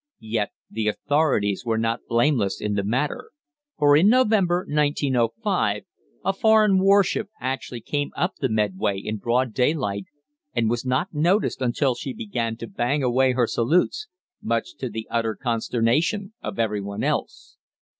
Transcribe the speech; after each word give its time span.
Yet 0.33 0.49
the 0.67 0.87
authorities 0.87 1.63
were 1.63 1.77
not 1.77 1.99
blameless 2.07 2.59
in 2.59 2.73
the 2.73 2.83
matter, 2.83 3.29
for 3.77 3.95
in 3.95 4.09
November, 4.09 4.65
1905, 4.67 5.83
a 6.25 6.33
foreign 6.33 6.79
warship 6.79 7.29
actually 7.39 7.81
came 7.81 8.09
up 8.17 8.33
the 8.39 8.49
Medway 8.49 8.97
in 8.99 9.17
broad 9.17 9.53
daylight, 9.53 10.05
and 10.55 10.71
was 10.71 10.83
not 10.87 11.13
noticed 11.13 11.61
until 11.61 11.93
she 11.93 12.13
began 12.13 12.57
to 12.57 12.67
bang 12.67 13.03
away 13.03 13.33
her 13.33 13.45
salutes, 13.45 14.07
much 14.41 14.73
to 14.77 14.89
the 14.89 15.07
utter 15.11 15.35
consternation 15.35 16.33
of 16.41 16.57
every 16.57 16.81
one. 16.81 17.03